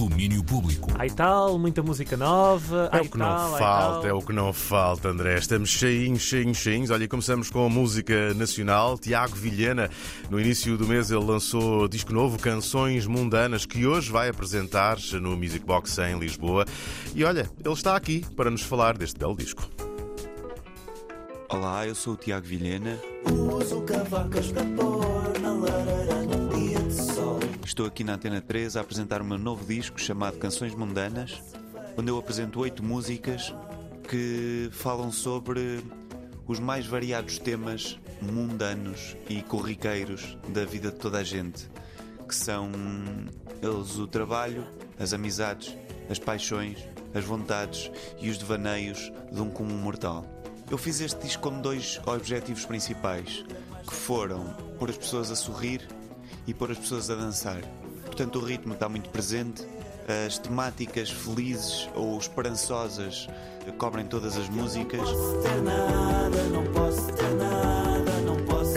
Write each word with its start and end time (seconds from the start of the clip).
Domínio 0.00 0.42
público. 0.42 0.90
Aí 0.98 1.10
tal, 1.10 1.58
muita 1.58 1.82
música 1.82 2.16
nova. 2.16 2.88
É 2.90 2.96
ai 2.96 3.02
o 3.02 3.10
que 3.10 3.18
tal, 3.18 3.28
não 3.28 3.54
ai 3.54 3.60
falta, 3.60 4.00
tal. 4.00 4.06
é 4.06 4.12
o 4.14 4.22
que 4.22 4.32
não 4.32 4.50
falta, 4.50 5.08
André. 5.08 5.36
Estamos 5.36 5.68
cheinhos, 5.68 6.22
cheinhos, 6.22 6.56
cheinhos. 6.56 6.88
Olha, 6.88 7.06
começamos 7.06 7.50
com 7.50 7.66
a 7.66 7.68
música 7.68 8.32
nacional. 8.32 8.96
Tiago 8.96 9.36
Vilhena, 9.36 9.90
no 10.30 10.40
início 10.40 10.78
do 10.78 10.86
mês, 10.86 11.10
ele 11.10 11.22
lançou 11.22 11.86
disco 11.86 12.14
novo, 12.14 12.38
Canções 12.38 13.06
Mundanas, 13.06 13.66
que 13.66 13.86
hoje 13.86 14.10
vai 14.10 14.30
apresentar 14.30 14.96
no 15.20 15.36
Music 15.36 15.66
Box 15.66 15.98
em 15.98 16.18
Lisboa. 16.18 16.64
E 17.14 17.22
olha, 17.22 17.50
ele 17.62 17.74
está 17.74 17.94
aqui 17.94 18.24
para 18.34 18.50
nos 18.50 18.62
falar 18.62 18.96
deste 18.96 19.18
belo 19.18 19.36
disco. 19.36 19.68
Olá, 21.50 21.86
eu 21.86 21.94
sou 21.94 22.14
o 22.14 22.16
Tiago 22.16 22.46
Vilhena. 22.46 22.98
Uso 23.54 23.82
cavacas 23.82 24.50
para 24.50 24.64
pôr 24.64 25.38
na 25.42 25.52
lareira 25.52 26.39
Estou 27.64 27.86
aqui 27.86 28.04
na 28.04 28.14
Antena 28.14 28.40
3 28.40 28.76
a 28.76 28.80
apresentar 28.80 29.20
o 29.20 29.24
meu 29.24 29.38
novo 29.38 29.64
disco 29.64 30.00
chamado 30.00 30.38
Canções 30.38 30.74
Mundanas, 30.74 31.42
onde 31.96 32.10
eu 32.10 32.18
apresento 32.18 32.60
oito 32.60 32.84
músicas 32.84 33.52
que 34.08 34.68
falam 34.72 35.10
sobre 35.10 35.82
os 36.46 36.60
mais 36.60 36.86
variados 36.86 37.38
temas 37.38 37.98
mundanos 38.22 39.16
e 39.28 39.42
corriqueiros 39.42 40.36
da 40.48 40.64
vida 40.64 40.90
de 40.92 40.98
toda 40.98 41.18
a 41.18 41.24
gente, 41.24 41.68
que 42.28 42.34
são 42.34 42.70
eles 43.62 43.96
o 43.96 44.06
trabalho, 44.06 44.64
as 44.98 45.12
amizades, 45.12 45.76
as 46.08 46.18
paixões, 46.18 46.78
as 47.14 47.24
vontades 47.24 47.90
e 48.20 48.30
os 48.30 48.38
devaneios 48.38 49.10
de 49.32 49.40
um 49.40 49.50
comum 49.50 49.76
mortal. 49.76 50.24
Eu 50.70 50.78
fiz 50.78 51.00
este 51.00 51.20
disco 51.20 51.50
com 51.50 51.60
dois 51.60 52.00
objetivos 52.06 52.64
principais, 52.64 53.44
que 53.86 53.94
foram 53.94 54.54
pôr 54.78 54.90
as 54.90 54.96
pessoas 54.96 55.30
a 55.32 55.36
sorrir 55.36 55.86
e 56.46 56.54
pôr 56.54 56.70
as 56.70 56.78
pessoas 56.78 57.10
a 57.10 57.14
dançar. 57.14 57.60
Portanto, 58.04 58.38
o 58.38 58.44
ritmo 58.44 58.74
está 58.74 58.88
muito 58.88 59.08
presente, 59.10 59.66
as 60.26 60.38
temáticas 60.38 61.10
felizes 61.10 61.88
ou 61.94 62.18
esperançosas 62.18 63.28
cobrem 63.78 64.06
todas 64.06 64.36
as 64.36 64.48
músicas. 64.48 65.08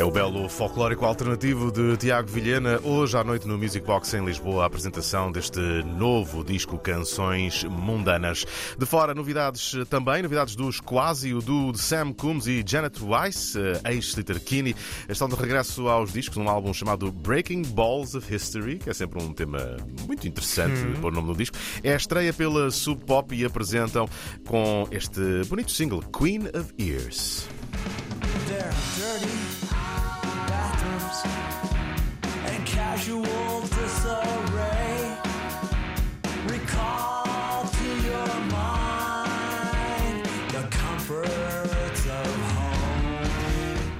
É 0.03 0.05
o 0.05 0.11
belo 0.11 0.49
folclórico 0.49 1.05
alternativo 1.05 1.71
de 1.71 1.95
Tiago 1.95 2.27
Vilhena, 2.27 2.77
hoje 2.83 3.17
à 3.17 3.23
noite 3.23 3.47
no 3.47 3.57
Music 3.57 3.87
Box 3.87 4.13
em 4.13 4.25
Lisboa, 4.25 4.63
a 4.63 4.65
apresentação 4.65 5.31
deste 5.31 5.61
novo 5.61 6.43
disco 6.43 6.77
Canções 6.77 7.63
Mundanas. 7.63 8.45
De 8.77 8.85
fora, 8.85 9.15
novidades 9.15 9.73
também, 9.89 10.21
novidades 10.21 10.57
dos 10.57 10.81
Quasi, 10.81 11.33
o 11.33 11.39
do 11.39 11.73
Sam 11.77 12.11
Coombs 12.11 12.47
e 12.47 12.61
Janet 12.67 13.01
Weiss, 13.01 13.55
eh, 13.55 13.79
ex-Slitterkini, 13.91 14.75
estão 15.07 15.29
de 15.29 15.35
regresso 15.35 15.87
aos 15.87 16.11
discos 16.11 16.35
num 16.35 16.49
álbum 16.49 16.73
chamado 16.73 17.09
Breaking 17.09 17.61
Balls 17.61 18.13
of 18.13 18.35
History, 18.35 18.79
que 18.79 18.89
é 18.89 18.93
sempre 18.93 19.23
um 19.23 19.31
tema 19.31 19.77
muito 20.05 20.27
interessante 20.27 20.99
pôr 20.99 21.13
o 21.13 21.15
nome 21.15 21.29
no 21.29 21.35
disco. 21.37 21.55
É 21.81 21.93
a 21.93 21.95
estreia 21.95 22.33
pela 22.33 22.69
Sub 22.71 23.05
Pop 23.05 23.33
e 23.33 23.45
apresentam 23.45 24.09
com 24.45 24.85
este 24.91 25.45
bonito 25.47 25.71
single 25.71 26.01
Queen 26.11 26.41
of 26.47 26.73
Ears. 26.77 27.47
There 28.47 28.67
are 28.67 29.19
dirty 29.19 29.62
casual 32.95 33.61
disarray. 33.61 34.42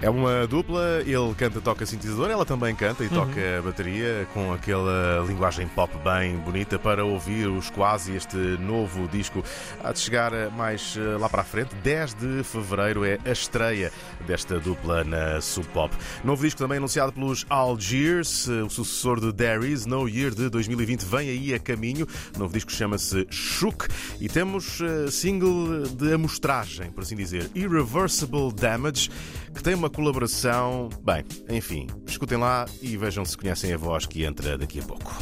É 0.04 0.09
uma 0.09 0.46
dupla, 0.46 1.00
ele 1.06 1.34
canta, 1.38 1.62
toca 1.62 1.86
sintetizador, 1.86 2.30
ela 2.30 2.44
também 2.44 2.76
canta 2.76 3.06
e 3.06 3.08
toca 3.08 3.62
bateria 3.64 4.28
com 4.34 4.52
aquela 4.52 5.23
linguagem 5.26 5.66
pop 5.66 5.94
bem 6.04 6.36
bonita 6.40 6.78
para 6.78 7.06
ouvir 7.06 7.48
os 7.48 7.70
quase 7.70 8.14
este 8.14 8.36
novo 8.36 9.08
disco. 9.08 9.42
Há 9.81 9.94
de 9.94 10.00
chegar 10.00 10.34
mais 10.52 10.98
eh, 10.98 11.18
lá 11.18 11.30
para 11.30 11.40
a 11.40 11.46
frente, 11.46 11.74
10 11.76 12.16
de 12.16 12.44
fevereiro 12.44 13.06
é 13.06 13.18
a 13.24 13.31
estreia 13.31 13.94
desta 14.28 14.59
dupla 14.59 15.06
na 15.06 15.40
Sub 15.40 15.66
Pop. 15.68 15.96
Novo 16.22 16.44
disco 16.44 16.59
também 16.59 16.80
anunciado 16.80 17.13
pelos 17.13 17.46
Algiers, 17.50 18.50
o 18.50 18.69
sucessor 18.69 19.22
de 19.22 19.31
There 19.31 19.66
Is 19.66 19.86
No 19.86 20.09
Year 20.09 20.36
de 20.36 20.50
2020 20.50 21.06
vem 21.06 21.30
aí 21.30 21.53
a 21.53 21.59
caminho. 21.59 22.06
O 22.36 22.40
novo 22.40 22.53
disco 22.53 22.74
chama-se 22.74 23.25
Shook 23.30 23.88
e 24.19 24.28
temos 24.28 24.81
eh, 24.81 25.09
single 25.09 25.84
de 25.96 26.13
amostragem, 26.13 26.92
por 26.92 27.03
assim 27.03 27.16
dizer, 27.16 27.50
Irreversible 27.56 28.52
Damage, 28.52 29.09
que 29.53 29.64
tem 29.64 29.74
uma 29.74 29.90
colaboração. 29.90 30.90
Bem, 31.02 31.24
enfim, 31.50 31.88
escutem 32.08 32.38
lá 32.38 32.66
e 32.81 32.97
vejam 32.97 33.24
se 33.24 33.38
conhecem 33.38 33.74
a 33.74 33.78
voz 33.78 34.06
que 34.06 34.24
entra 34.24 34.58
daqui 34.58 34.80
a 34.80 34.84
pouco. 34.84 35.14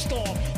Storm. 0.00 0.49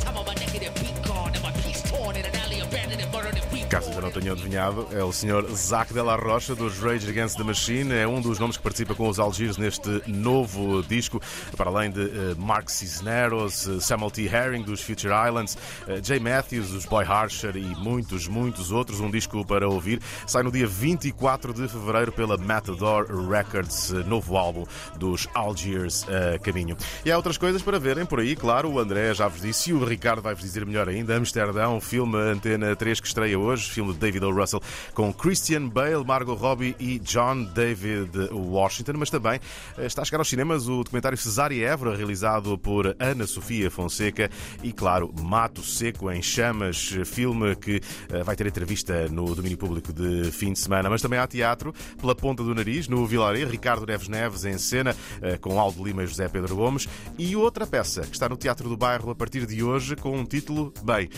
Caso 3.73 3.89
ainda 3.89 4.03
não 4.03 4.11
tenham 4.11 4.35
adivinhado, 4.35 4.87
é 4.93 5.03
o 5.03 5.11
Sr. 5.11 5.51
Zac 5.55 5.95
Della 5.95 6.15
Rocha 6.15 6.55
dos 6.55 6.79
Rage 6.79 7.09
Against 7.09 7.39
the 7.39 7.43
Machine. 7.43 7.91
É 7.95 8.07
um 8.07 8.21
dos 8.21 8.39
nomes 8.39 8.59
que 8.59 8.63
participa 8.63 8.95
com 8.95 9.09
os 9.09 9.19
Algiers 9.19 9.57
neste 9.57 9.89
novo 10.07 10.83
disco, 10.83 11.19
para 11.57 11.71
além 11.71 11.91
de 11.91 12.03
eh, 12.03 12.35
Mark 12.37 12.69
Cisneros, 12.69 13.67
eh, 13.67 13.81
Samuel 13.81 14.11
T. 14.11 14.25
Herring 14.25 14.63
dos 14.63 14.83
Future 14.83 15.15
Islands, 15.27 15.57
eh, 15.89 16.01
Jay 16.05 16.21
Matthews 16.21 16.69
dos 16.69 16.85
Boy 16.85 17.03
Harsher 17.03 17.57
e 17.57 17.75
muitos, 17.77 18.29
muitos 18.29 18.71
outros. 18.71 19.01
Um 19.01 19.11
disco 19.11 19.43
para 19.43 19.67
ouvir. 19.67 20.03
Sai 20.27 20.43
no 20.43 20.53
dia 20.53 20.67
24 20.67 21.55
de 21.55 21.67
fevereiro 21.67 22.13
pela 22.13 22.37
Matador 22.37 23.07
Records, 23.27 23.89
novo 24.05 24.37
álbum 24.37 24.67
dos 24.99 25.27
Algiers 25.33 26.05
a 26.11 26.39
caminho. 26.39 26.77
E 27.07 27.11
há 27.11 27.17
outras 27.17 27.39
coisas 27.39 27.63
para 27.63 27.79
verem 27.79 28.05
por 28.05 28.21
aí, 28.21 28.37
claro. 28.37 28.71
O 28.71 28.79
André 28.79 29.15
já 29.15 29.27
vos 29.29 29.41
disse 29.41 29.71
e 29.71 29.73
o 29.73 29.83
Ricardo 29.83 30.21
vai-vos 30.21 30.45
dizer 30.45 30.67
melhor 30.67 30.91
ainda. 30.91 31.17
Amsterdão, 31.17 31.81
filme 31.81 32.19
Antena 32.19 32.77
3 32.77 33.01
que 33.01 33.07
estreia 33.07 33.39
hoje, 33.39 33.62
filme 33.71 33.93
de 33.93 33.99
David 33.99 34.25
O. 34.25 34.33
Russell 34.33 34.61
com 34.95 35.13
Christian 35.13 35.69
Bale, 35.69 36.05
Margot 36.05 36.35
Robbie 36.35 36.75
e 36.79 36.99
John 36.99 37.45
David 37.45 38.11
Washington, 38.31 38.95
mas 38.97 39.11
também 39.11 39.41
eh, 39.79 39.87
está 39.87 40.03
a 40.03 40.05
chegar 40.05 40.19
aos 40.19 40.29
cinemas 40.29 40.69
o 40.69 40.83
documentário 40.83 41.17
Cesária 41.19 41.69
Évora, 41.69 41.97
realizado 41.97 42.57
por 42.59 42.95
Ana 42.99 43.27
Sofia 43.27 43.71
Fonseca 43.71 44.31
e, 44.63 44.73
claro, 44.73 45.13
Mato 45.23 45.63
Seco 45.63 46.11
em 46.11 46.23
Chamas, 46.23 46.97
filme 47.05 47.55
que 47.57 47.81
eh, 48.11 48.23
vai 48.23 48.37
ter 48.37 48.47
entrevista 48.47 49.09
no 49.09 49.35
domínio 49.35 49.59
público 49.59 49.93
de 49.93 50.31
fim 50.33 50.53
de 50.53 50.59
semana, 50.59 50.89
mas 50.91 51.03
também 51.03 51.19
há 51.19 51.27
teatro 51.27 51.73
pela 52.01 52.15
ponta 52.15 52.43
do 52.43 52.55
nariz, 52.55 52.89
no 52.89 53.07
Vilaré, 53.07 53.45
Ricardo 53.45 53.87
Neves 53.87 54.09
Neves 54.09 54.45
em 54.45 54.59
cena, 54.59 54.97
eh, 55.21 55.37
com 55.39 55.59
Aldo 55.59 55.85
Lima 55.85 56.03
e 56.03 56.07
José 56.07 56.29
Pedro 56.29 56.57
Gomes, 56.57 56.89
e 57.19 57.37
outra 57.37 57.67
peça 57.67 58.03
que 58.03 58.13
está 58.15 58.29
no 58.29 58.37
Teatro 58.37 58.69
do 58.69 58.77
Bairro 58.77 59.11
a 59.11 59.15
partir 59.15 59.47
de 59.47 59.63
hoje 59.63 59.97
com 59.97 60.17
um 60.17 60.25
título, 60.25 60.73
bem, 60.85 61.09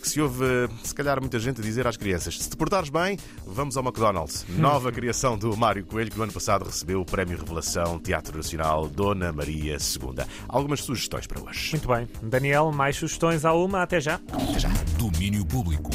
que 0.00 0.08
se 0.08 0.20
ouve, 0.20 0.44
se 0.82 0.94
calhar, 0.94 1.20
muita 1.20 1.38
gente 1.38 1.60
dizer 1.66 1.86
às 1.86 1.96
crianças: 1.96 2.38
se 2.38 2.48
te 2.48 2.56
portares 2.56 2.88
bem, 2.88 3.18
vamos 3.46 3.76
ao 3.76 3.82
McDonald's. 3.84 4.44
Nova 4.48 4.90
criação 4.90 5.36
do 5.36 5.56
Mário 5.56 5.84
Coelho, 5.84 6.10
que 6.10 6.16
no 6.16 6.24
ano 6.24 6.32
passado 6.32 6.64
recebeu 6.64 7.00
o 7.00 7.04
Prémio 7.04 7.38
Revelação 7.38 7.98
Teatro 7.98 8.36
Nacional 8.36 8.88
Dona 8.88 9.32
Maria 9.32 9.74
II. 9.74 10.24
Algumas 10.48 10.80
sugestões 10.80 11.26
para 11.26 11.42
hoje. 11.42 11.72
Muito 11.72 11.88
bem. 11.88 12.08
Daniel, 12.22 12.72
mais 12.72 12.96
sugestões 12.96 13.44
à 13.44 13.52
uma. 13.52 13.82
Até 13.82 14.00
já. 14.00 14.20
Até 14.32 14.58
já. 14.58 14.68
Domínio 14.98 15.44
público. 15.44 15.90